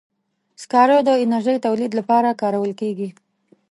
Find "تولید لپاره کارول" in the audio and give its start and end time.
1.65-2.71